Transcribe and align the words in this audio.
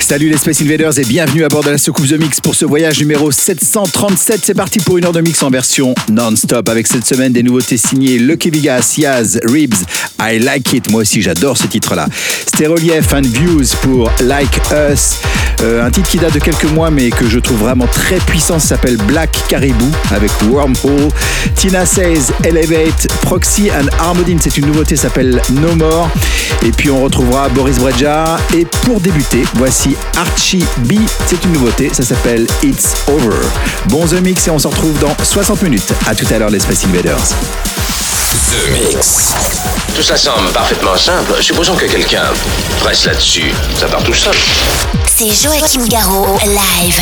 Salut 0.00 0.30
les 0.30 0.38
Space 0.38 0.62
Invaders 0.62 0.98
et 0.98 1.04
bienvenue 1.04 1.44
à 1.44 1.48
bord 1.48 1.62
de 1.62 1.70
la 1.70 1.76
soucoupe 1.78 2.06
The 2.06 2.18
Mix 2.18 2.40
pour 2.40 2.54
ce 2.54 2.64
voyage 2.64 2.98
numéro 3.00 3.30
737. 3.30 4.40
C'est 4.42 4.54
parti 4.54 4.78
pour 4.78 4.96
une 4.96 5.04
heure 5.04 5.12
de 5.12 5.20
mix 5.20 5.42
en 5.42 5.50
version 5.50 5.94
non-stop 6.10 6.68
avec 6.68 6.86
cette 6.86 7.04
semaine 7.04 7.32
des 7.32 7.42
nouveautés 7.42 7.76
signées 7.76 8.18
Lucky 8.18 8.50
Vegas, 8.50 8.94
Yaz, 8.96 9.38
Ribs, 9.44 9.84
I 10.20 10.38
Like 10.38 10.72
It. 10.72 10.90
Moi 10.90 11.02
aussi 11.02 11.20
j'adore 11.20 11.58
ce 11.58 11.66
titre-là. 11.66 12.06
Stérolief 12.46 13.12
and 13.12 13.22
Views 13.22 13.76
pour 13.82 14.10
Like 14.20 14.60
Us. 14.72 15.16
Euh, 15.60 15.84
un 15.84 15.90
titre 15.90 16.08
qui 16.08 16.18
date 16.18 16.34
de 16.34 16.38
quelques 16.38 16.70
mois 16.70 16.90
mais 16.90 17.10
que 17.10 17.28
je 17.28 17.38
trouve 17.38 17.58
vraiment 17.58 17.86
très 17.86 18.18
puissant 18.18 18.58
s'appelle 18.58 18.96
Black 18.96 19.36
Caribou 19.48 19.90
avec 20.10 20.30
Wormhole. 20.48 21.10
Tina 21.54 21.84
Says, 21.84 22.32
Elevate, 22.44 23.08
Proxy 23.22 23.70
and 23.70 23.88
Armodine. 23.98 24.38
C'est 24.40 24.56
une 24.56 24.66
nouveauté 24.66 24.96
s'appelle 24.96 25.42
No 25.50 25.74
More. 25.74 26.08
Et 26.64 26.70
puis 26.70 26.90
on 26.90 27.02
retrouvera 27.02 27.48
Boris 27.48 27.78
Breja. 27.78 28.38
Et 28.56 28.64
pour 28.84 29.00
débuter, 29.00 29.42
voici 29.54 29.87
Archie 30.16 30.64
B. 30.78 30.94
C'est 31.26 31.42
une 31.44 31.52
nouveauté, 31.52 31.90
ça 31.92 32.02
s'appelle 32.02 32.46
It's 32.62 32.94
Over. 33.08 33.36
Bon 33.86 34.06
The 34.06 34.20
Mix 34.20 34.46
et 34.46 34.50
on 34.50 34.58
se 34.58 34.68
retrouve 34.68 34.98
dans 34.98 35.16
60 35.22 35.62
minutes. 35.62 35.92
À 36.06 36.14
tout 36.14 36.26
à 36.32 36.38
l'heure 36.38 36.50
les 36.50 36.60
Space 36.60 36.84
Invaders. 36.84 37.18
The 38.50 38.70
Mix. 38.70 39.32
Tout 39.94 40.02
ça 40.02 40.16
semble 40.16 40.50
parfaitement 40.52 40.96
simple. 40.96 41.42
Supposons 41.42 41.76
que 41.76 41.86
quelqu'un 41.86 42.24
presse 42.80 43.04
là-dessus. 43.06 43.52
Ça 43.78 43.86
part 43.86 44.02
tout 44.02 44.14
seul. 44.14 44.34
C'est 45.06 45.28
Joachim 45.28 45.86
Garraud, 45.88 46.38
live. 46.46 47.00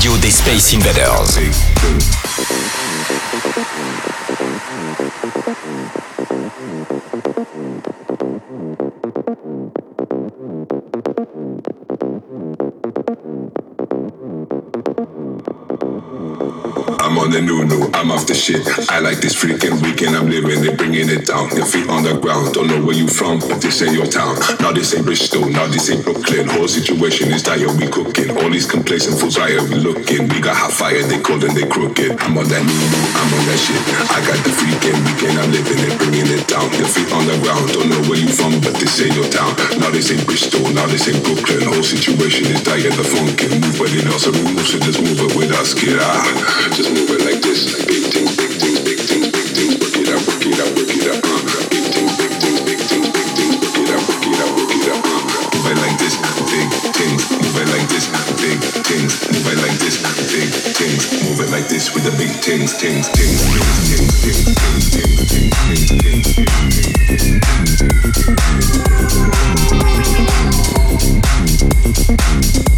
radio 0.00 0.16
des 0.16 0.30
Space 0.30 0.72
Invaders. 0.72 1.36
I'm 17.02 17.18
on 17.18 17.30
the 17.30 17.42
new 17.42 17.69
I'm 18.00 18.08
off 18.16 18.24
the 18.24 18.32
shit. 18.32 18.64
I 18.88 19.04
like 19.04 19.20
this 19.20 19.36
freaking 19.36 19.76
weekend 19.84 20.16
I'm 20.16 20.24
living 20.24 20.64
it, 20.64 20.80
bringing 20.80 21.12
it 21.12 21.28
down. 21.28 21.52
Your 21.52 21.68
feet 21.68 21.84
on 21.92 22.00
the 22.00 22.16
ground, 22.16 22.56
don't 22.56 22.64
know 22.64 22.80
where 22.80 22.96
you 22.96 23.04
from, 23.04 23.44
but 23.44 23.60
this 23.60 23.84
ain't 23.84 23.92
your 23.92 24.08
town. 24.08 24.40
Now 24.56 24.72
this 24.72 24.96
ain't 24.96 25.04
Bristol, 25.04 25.44
now 25.52 25.68
this 25.68 25.92
ain't 25.92 26.00
Brooklyn. 26.00 26.48
Whole 26.48 26.64
situation 26.64 27.28
is 27.28 27.44
dire, 27.44 27.68
we 27.76 27.92
cooking. 27.92 28.32
All 28.40 28.48
these 28.48 28.64
complacent 28.64 29.20
fools 29.20 29.36
I 29.36 29.52
here, 29.52 29.60
we 29.68 29.76
looking. 29.84 30.32
We 30.32 30.40
got 30.40 30.56
hot 30.56 30.72
fire, 30.72 30.96
they 31.12 31.20
cold 31.20 31.44
and 31.44 31.52
they 31.52 31.68
crooked. 31.68 32.16
I'm 32.24 32.40
on 32.40 32.48
that 32.48 32.64
new, 32.64 32.84
I'm 33.20 33.30
on 33.36 33.44
that 33.52 33.60
shit. 33.60 33.76
I 34.08 34.24
got 34.24 34.40
the 34.48 34.52
freaking 34.56 34.96
weekend 35.04 35.36
I'm 35.36 35.52
living 35.52 35.84
it, 35.84 35.92
bringing 36.00 36.24
it 36.32 36.48
down. 36.48 36.72
Your 36.80 36.88
feet 36.88 37.12
on 37.12 37.28
the 37.28 37.36
ground, 37.44 37.68
don't 37.76 37.92
know 37.92 38.00
where 38.08 38.16
you 38.16 38.32
from, 38.32 38.64
but 38.64 38.80
this 38.80 38.96
ain't 39.04 39.12
your 39.12 39.28
town. 39.28 39.52
Now 39.76 39.92
this 39.92 40.08
ain't 40.08 40.24
Bristol, 40.24 40.64
now 40.72 40.88
this 40.88 41.04
ain't 41.04 41.20
Brooklyn. 41.20 41.68
Whole 41.68 41.84
situation 41.84 42.48
is 42.48 42.64
dire, 42.64 42.80
the 42.80 43.04
phone 43.04 43.28
can 43.36 43.60
move, 43.60 43.76
but 43.76 43.92
it 43.92 44.08
also 44.08 44.32
removes 44.32 44.72
so 44.72 44.80
Just 44.80 45.04
move 45.04 45.20
it 45.20 45.36
with 45.36 45.52
us, 45.52 45.76
get 45.76 46.00
out. 46.00 46.16
Ah, 46.16 46.72
just 46.72 46.88
move 46.96 47.12
it. 47.12 47.19
the 62.10 62.16
big 62.18 62.30
things, 62.30 62.72
things, 62.74 63.08
things, 63.08 63.40
things, 63.52 63.78
things, 63.88 64.22
things, 64.22 64.54
things, 64.54 64.90
things, 64.90 65.30
things, 65.30 65.60
things, 65.68 65.90
things, 65.90 66.26
things, 66.26 67.08
things, 67.08 67.40
things, 71.48 72.50
things, 72.50 72.69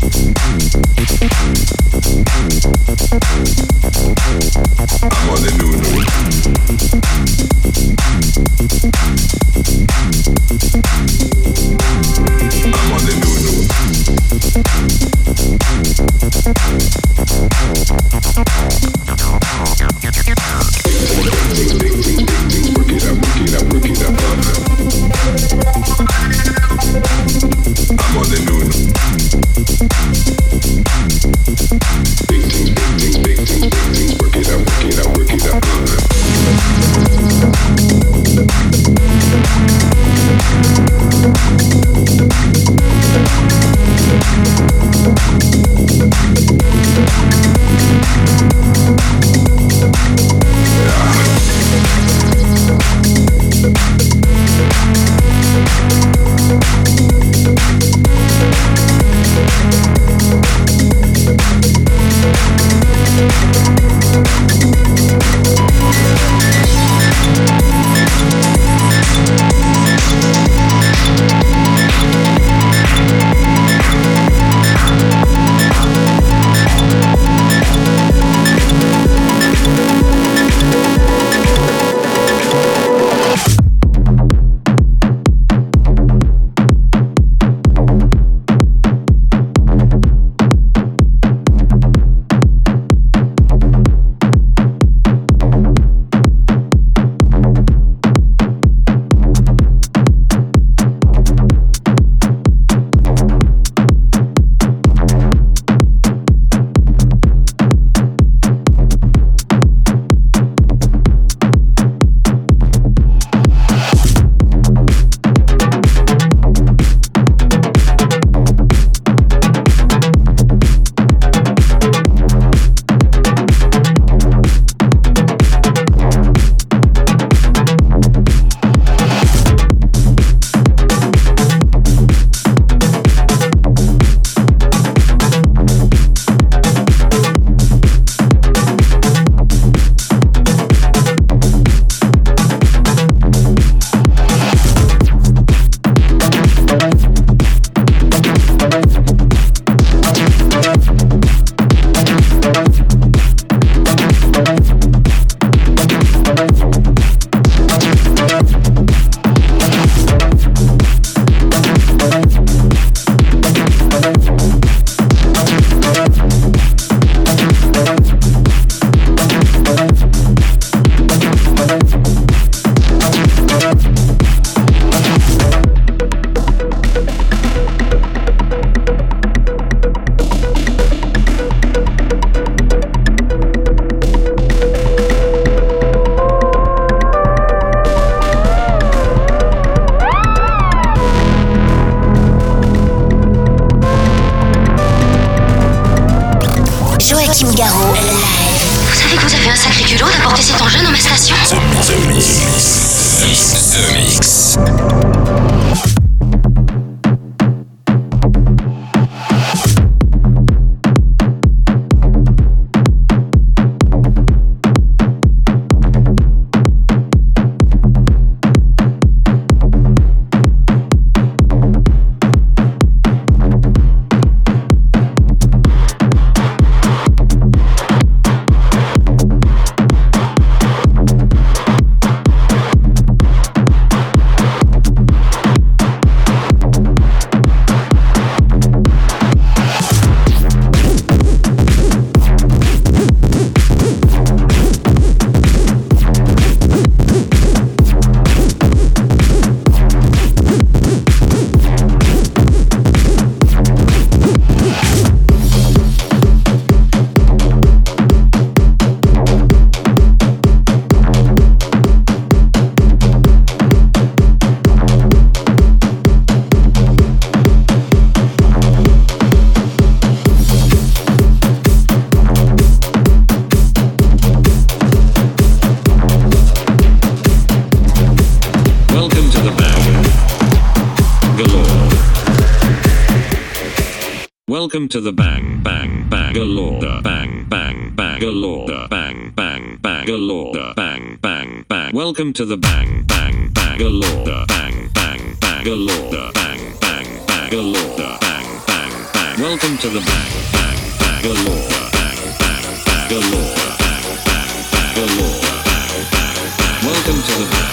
to 284.92 285.00
the 285.00 285.10
bang 285.10 285.58
bang 285.62 286.06
Bangalore 286.10 286.78
bang 287.02 287.46
bang 287.48 287.94
Bangalore 287.96 288.88
bang 288.90 289.32
bang 289.34 289.78
Bangalore 289.80 290.74
bang 290.76 291.18
bang 291.22 291.64
bang 291.66 291.94
Welcome 291.94 292.34
to 292.34 292.44
the 292.44 292.58
bang 292.58 293.02
bang 293.08 293.50
Bangalore 293.54 294.44
bang 294.48 294.90
bang 294.92 295.36
Bangalore 295.40 296.12
bang 296.12 296.60
bang 296.82 297.08
Bangalore 297.26 297.96
bang 297.96 298.46
bang 298.66 298.92
bang 299.14 299.40
Welcome 299.40 299.78
to 299.78 299.88
the 299.88 300.00
bang 300.00 300.32
bang 300.52 300.78
Bangalore 301.00 301.68
bang 301.96 302.20
bang 302.42 302.66
Bangalore 302.84 303.54
bang 303.80 304.04
bang 304.28 304.54
Bangalore 304.76 305.40
bang 305.40 306.04
bang 306.12 306.84
Welcome 306.84 307.22
to 307.22 307.32
the 307.40 307.48
bang 307.50 307.71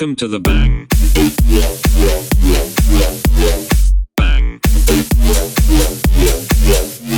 Welcome 0.00 0.16
to 0.16 0.28
the 0.28 0.40
bang. 0.40 0.86
Bang. 4.16 4.60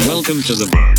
Welcome 0.08 0.42
to 0.42 0.54
the 0.56 0.68
bang. 0.72 0.91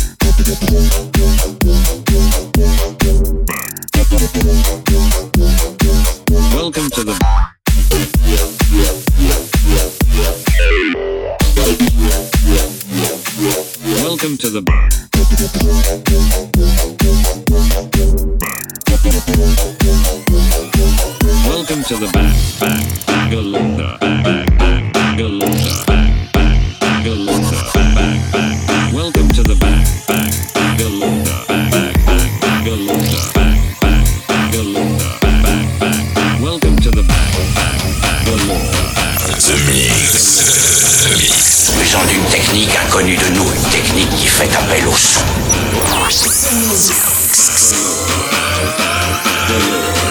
The 39.34 39.58
Mix. 39.66 41.02
The 41.02 41.10
Mix. 41.16 41.72
Usant 41.82 42.04
d'une 42.06 42.24
technique 42.26 42.70
inconnue 42.86 43.16
de 43.16 43.28
nous, 43.34 43.42
une 43.42 43.70
technique 43.70 44.10
qui 44.10 44.28
fait 44.28 44.54
appel 44.54 44.86
au 44.86 44.92
son. 44.92 45.24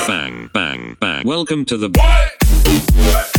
bang 0.05 0.49
bang 0.53 0.97
bang 0.99 1.23
Welcome 1.23 1.63
to 1.65 1.77
the 1.77 1.87
bang 1.87 3.32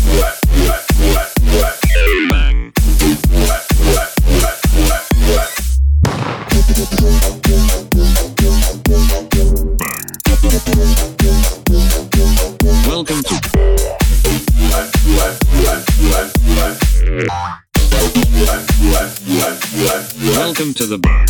to 20.75 20.87
the 20.87 20.99
bang 20.99 21.24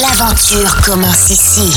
L'aventure 0.00 0.74
commence 0.82 1.30
ici. 1.30 1.76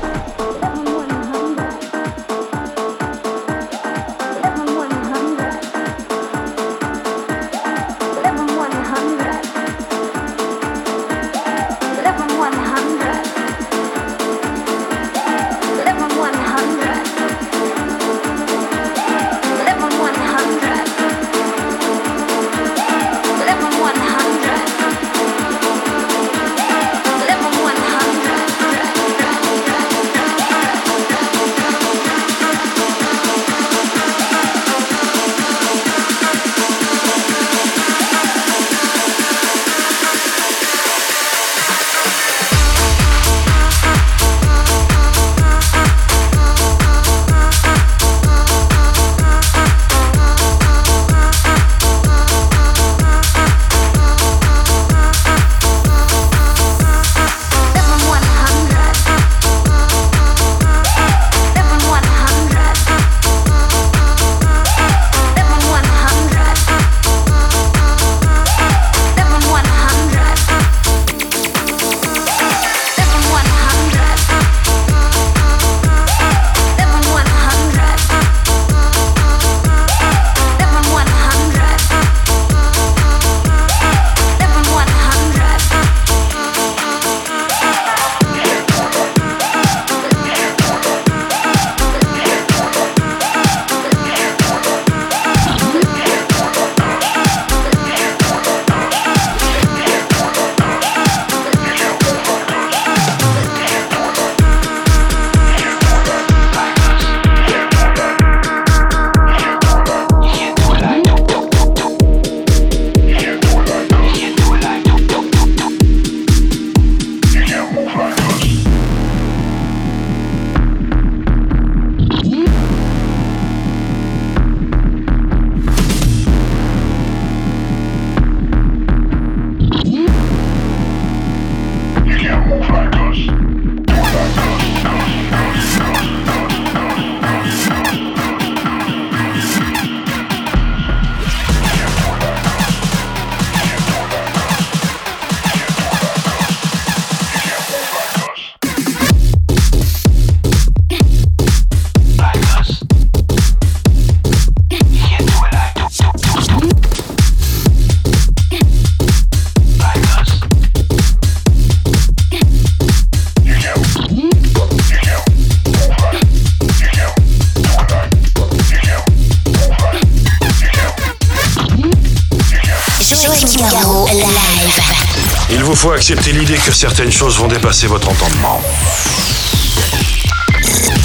Accepter 176.01 176.31
l'idée 176.31 176.57
que 176.57 176.71
certaines 176.71 177.11
choses 177.11 177.37
vont 177.37 177.47
dépasser 177.47 177.85
votre 177.85 178.09
entendement. 178.09 178.59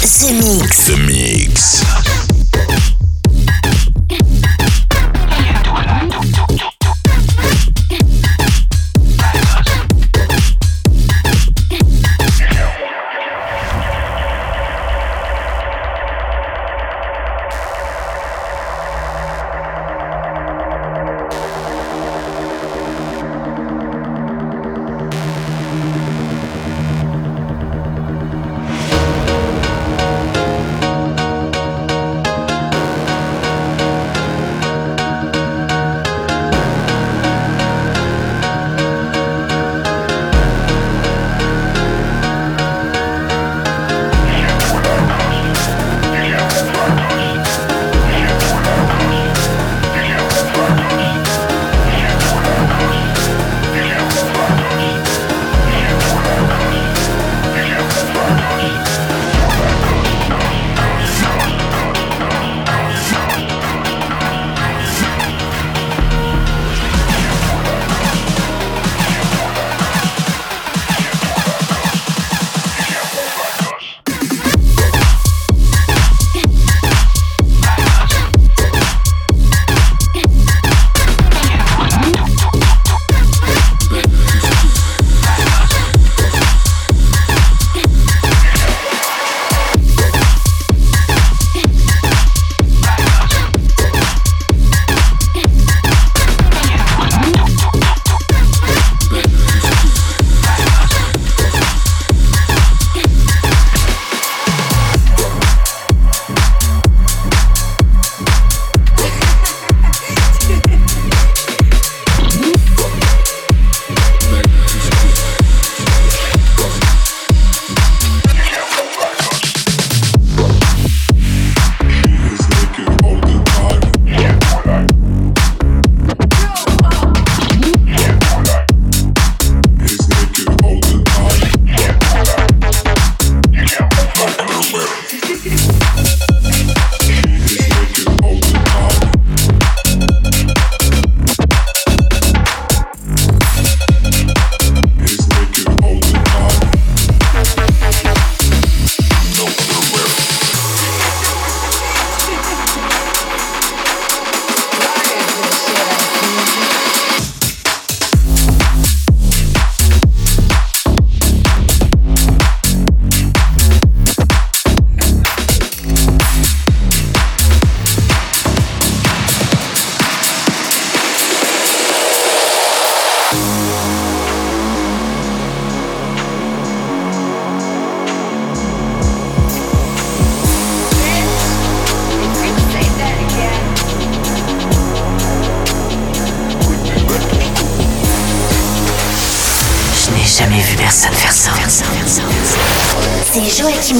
The 0.01 0.31
Mix. 0.31 0.85
The 0.85 0.97
Mix. 0.97 1.96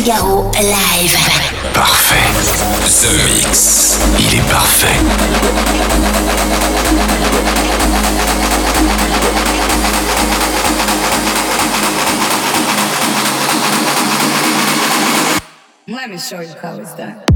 Garraud, 0.04 0.52
live. 0.56 1.18
Parfait. 1.74 2.16
The 2.86 3.12
Mix. 3.26 4.00
Il 4.20 4.36
est 4.36 4.50
parfait. 4.50 4.88
Let 15.88 16.10
me 16.10 16.18
show 16.18 16.42
you 16.42 16.54
how 16.62 16.80
it's 16.80 16.96
done. 16.96 17.27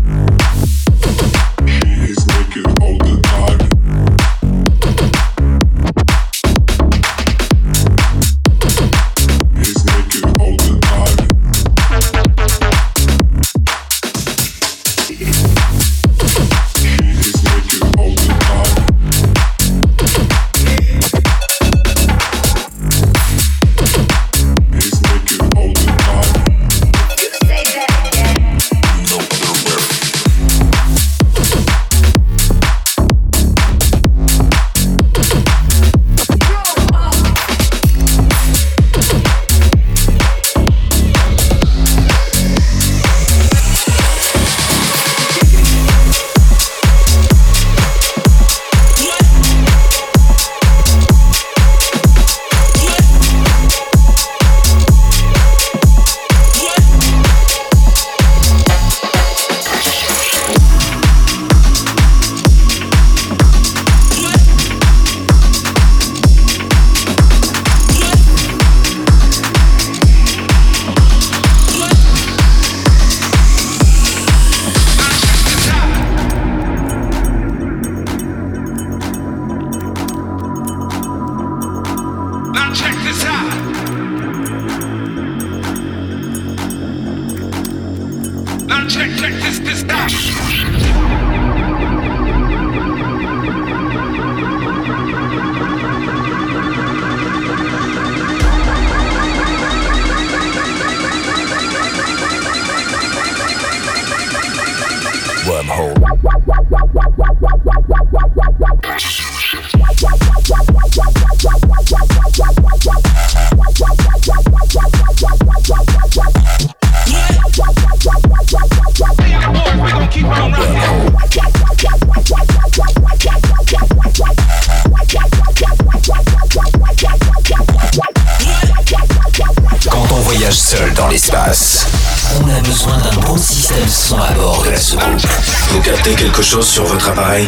Sur 136.81 136.93
votre 136.93 137.09
appareil. 137.09 137.47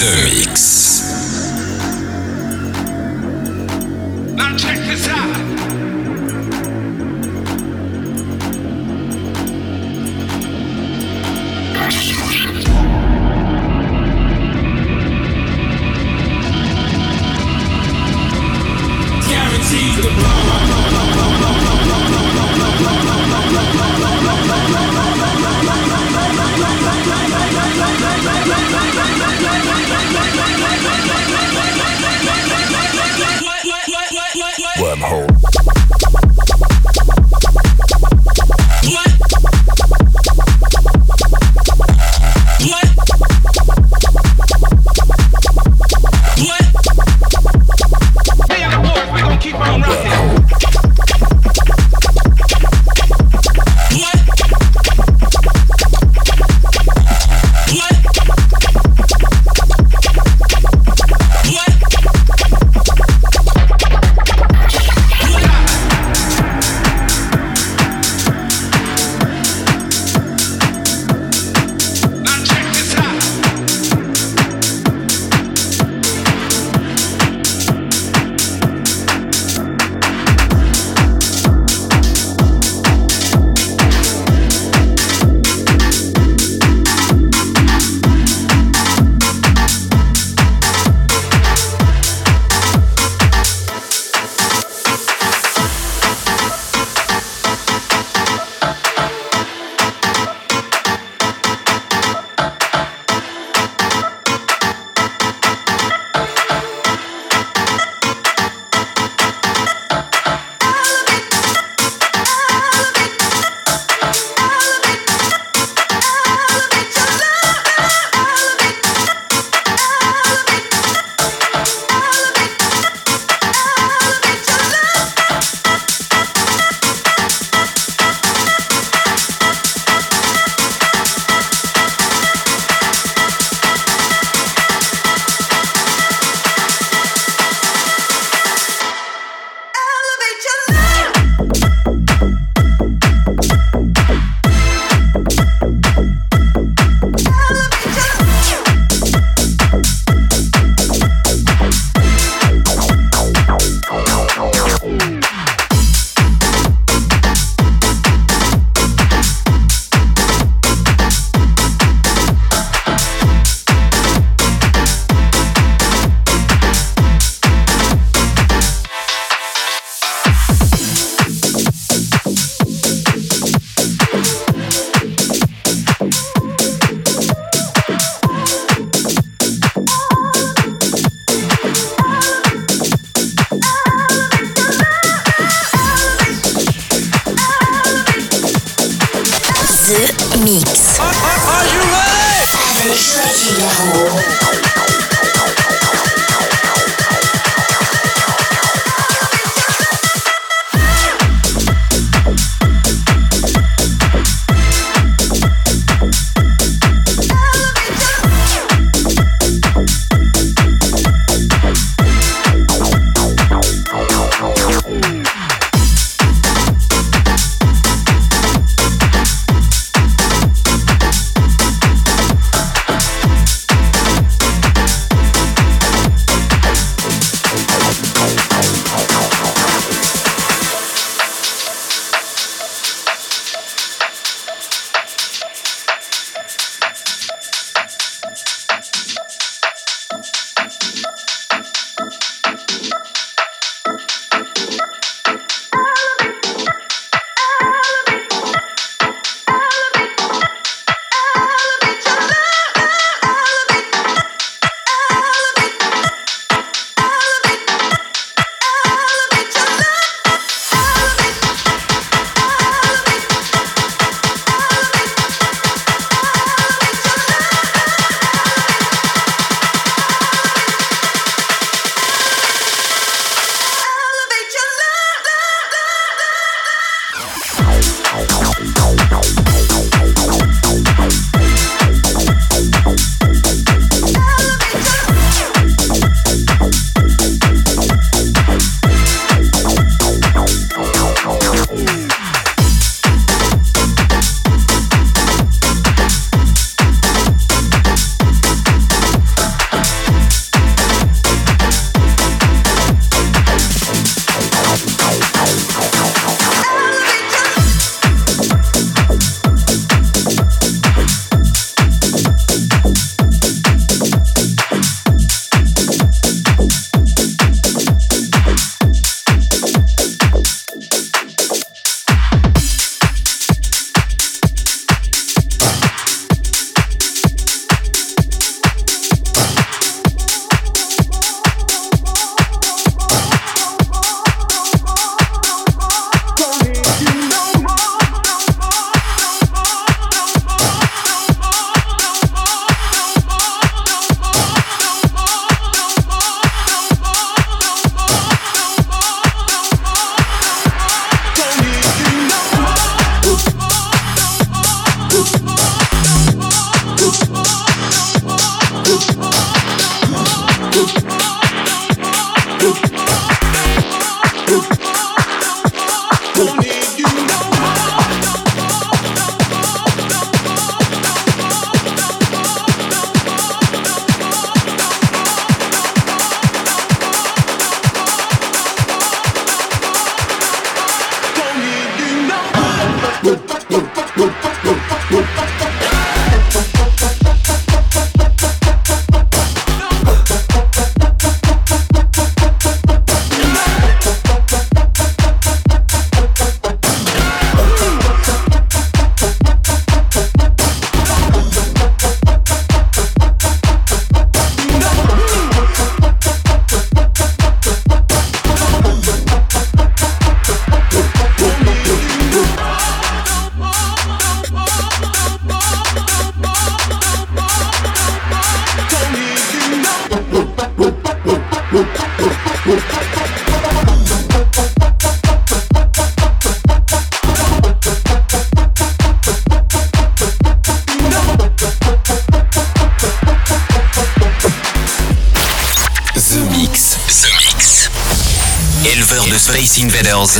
The 0.00 0.37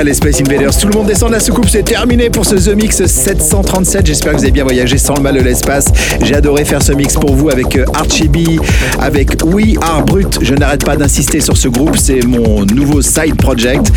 Voilà 0.00 0.12
les 0.12 0.14
Space 0.14 0.40
Invaders, 0.40 0.74
tout 0.78 0.88
le 0.88 0.94
monde 0.94 1.08
descend 1.08 1.28
de 1.28 1.34
la 1.34 1.40
soucoupe, 1.40 1.68
c'est 1.68 1.82
terminé 1.82 2.30
pour 2.30 2.46
ce 2.46 2.54
The 2.54 2.74
Mix 2.74 3.04
737. 3.04 4.06
J'espère 4.06 4.32
que 4.32 4.38
vous 4.38 4.44
avez 4.44 4.50
bien 4.50 4.64
voyagé 4.64 4.96
sans 4.96 5.14
le 5.14 5.20
mal 5.20 5.34
de 5.34 5.42
l'espace. 5.42 5.88
J'ai 6.22 6.34
adoré 6.34 6.64
faire 6.64 6.82
ce 6.82 6.92
mix 6.92 7.14
pour 7.14 7.34
vous 7.34 7.50
avec 7.50 7.76
euh, 7.76 7.84
Archie 7.92 8.28
B, 8.28 8.58
avec 8.98 9.44
We 9.44 9.76
Are 9.82 10.02
Brut. 10.02 10.38
Je 10.40 10.54
n'arrête 10.54 10.86
pas 10.86 10.96
d'insister 10.96 11.40
sur 11.40 11.54
ce 11.54 11.68
groupe, 11.68 11.98
c'est 11.98 12.24
mon 12.24 12.64
nouveau 12.64 13.02
side 13.02 13.36
project. 13.36 13.92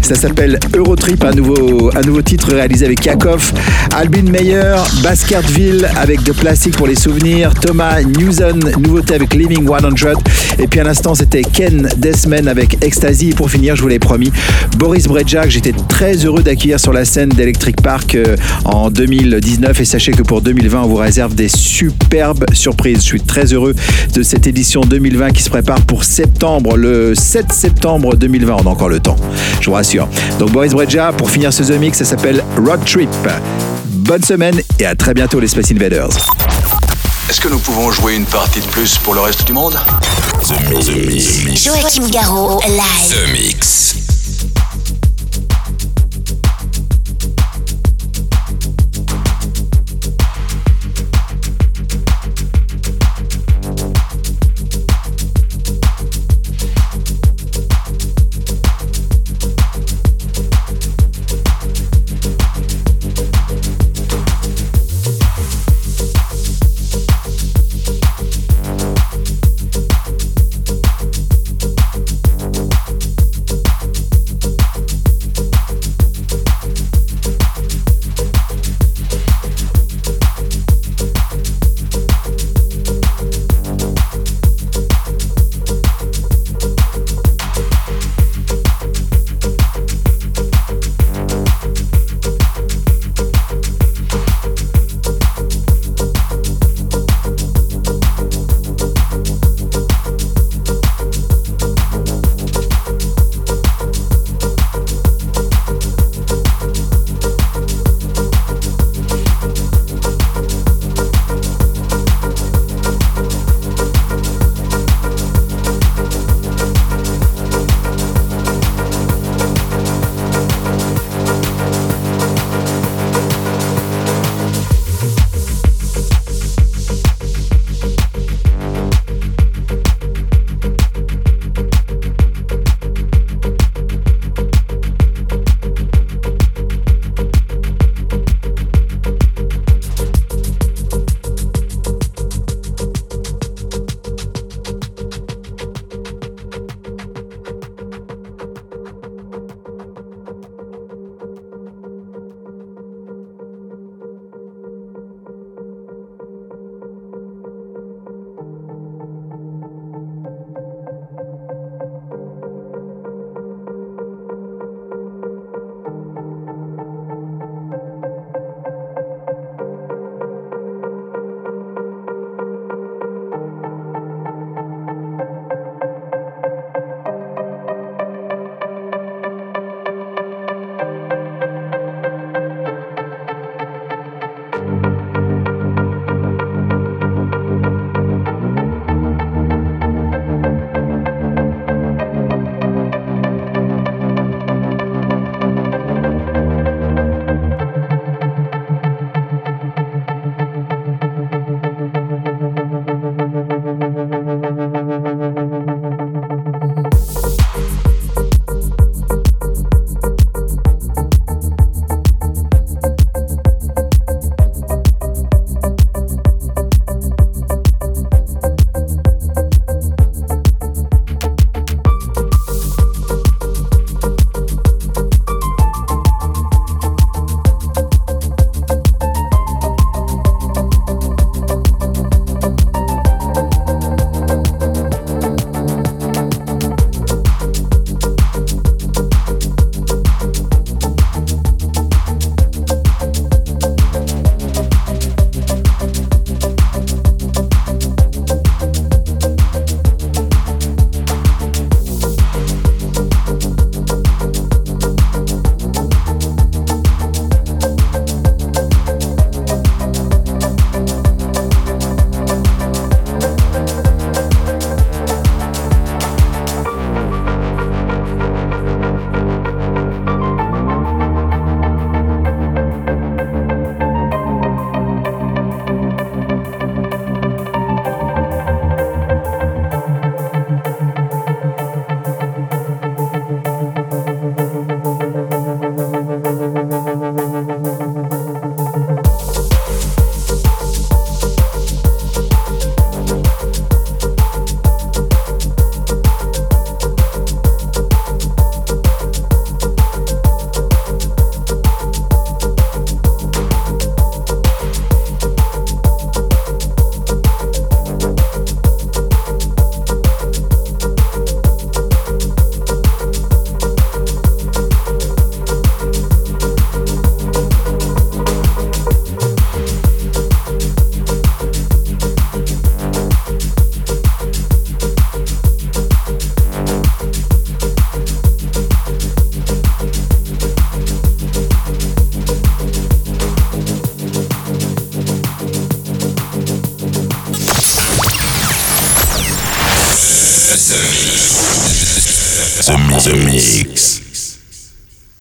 Ça 0.00 0.14
s'appelle 0.14 0.60
Eurotrip, 0.76 1.24
un 1.24 1.32
nouveau, 1.32 1.90
un 1.96 2.02
nouveau 2.02 2.22
titre 2.22 2.54
réalisé 2.54 2.86
avec 2.86 3.04
Yakov, 3.04 3.52
Albin 3.96 4.30
Meyer, 4.30 4.76
Baskerville 5.02 5.88
avec 5.96 6.22
de 6.22 6.32
Plastic 6.32 6.76
pour 6.76 6.86
les 6.86 6.94
souvenirs, 6.94 7.52
Thomas 7.54 8.00
Newson, 8.02 8.60
nouveauté 8.78 9.14
avec 9.14 9.34
Living 9.34 9.66
100. 9.66 10.08
Et 10.60 10.68
puis 10.68 10.78
à 10.78 10.84
l'instant, 10.84 11.16
c'était 11.16 11.42
Ken 11.42 11.88
Desman 11.96 12.46
avec 12.46 12.78
Ecstasy. 12.84 13.30
Et 13.30 13.34
pour 13.34 13.50
finir, 13.50 13.74
je 13.74 13.82
vous 13.82 13.88
l'ai 13.88 13.98
promis, 13.98 14.30
Boris 14.76 15.08
J'étais 15.48 15.72
très 15.88 16.14
heureux 16.16 16.42
d'accueillir 16.42 16.78
sur 16.78 16.92
la 16.92 17.06
scène 17.06 17.30
d'Electric 17.30 17.80
Park 17.80 18.14
euh, 18.14 18.36
en 18.66 18.90
2019. 18.90 19.80
Et 19.80 19.84
sachez 19.84 20.12
que 20.12 20.22
pour 20.22 20.42
2020, 20.42 20.82
on 20.82 20.88
vous 20.88 20.96
réserve 20.96 21.34
des 21.34 21.48
superbes 21.48 22.44
surprises. 22.52 22.98
Je 22.98 23.06
suis 23.06 23.20
très 23.22 23.46
heureux 23.46 23.74
de 24.12 24.22
cette 24.22 24.46
édition 24.46 24.82
2020 24.82 25.30
qui 25.30 25.42
se 25.42 25.48
prépare 25.48 25.80
pour 25.82 26.04
septembre, 26.04 26.76
le 26.76 27.14
7 27.14 27.52
septembre 27.52 28.14
2020. 28.14 28.56
On 28.62 28.66
a 28.66 28.70
encore 28.70 28.90
le 28.90 29.00
temps, 29.00 29.16
je 29.60 29.66
vous 29.66 29.72
rassure. 29.72 30.06
Donc 30.38 30.52
Boris 30.52 30.72
Breja, 30.72 31.12
pour 31.12 31.30
finir 31.30 31.52
ce 31.52 31.62
The 31.62 31.78
Mix, 31.80 31.98
ça 31.98 32.04
s'appelle 32.04 32.44
Road 32.56 32.80
Trip. 32.84 33.08
Bonne 33.86 34.22
semaine 34.22 34.60
et 34.78 34.86
à 34.86 34.94
très 34.94 35.14
bientôt 35.14 35.40
les 35.40 35.48
Space 35.48 35.70
Invaders. 35.70 36.10
Est-ce 37.30 37.40
que 37.40 37.48
nous 37.48 37.58
pouvons 37.58 37.90
jouer 37.90 38.16
une 38.16 38.26
partie 38.26 38.60
de 38.60 38.66
plus 38.66 38.98
pour 38.98 39.14
le 39.14 39.20
reste 39.20 39.46
du 39.46 39.52
monde? 39.52 39.78
The 40.42 40.70
Mix. 40.70 40.86
The 40.86 41.44
Mix. 41.46 41.64
Joachim 41.64 42.08
Garraud, 42.10 42.60
live. 42.66 43.10
The 43.10 43.32
Mix. 43.32 44.07